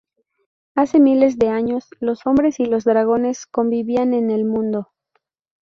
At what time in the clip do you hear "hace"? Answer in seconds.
0.73-0.99